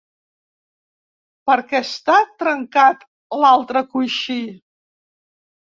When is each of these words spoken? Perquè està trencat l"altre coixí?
Perquè 1.51 1.81
està 1.83 2.17
trencat 2.45 3.07
l"altre 3.39 3.87
coixí? 3.95 4.41